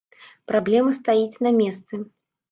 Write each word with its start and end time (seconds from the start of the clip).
Праблема 0.51 0.95
стаіць 0.99 1.41
на 1.47 1.51
месцы. 1.59 2.01